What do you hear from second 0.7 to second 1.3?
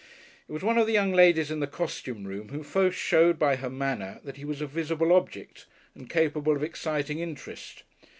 of the young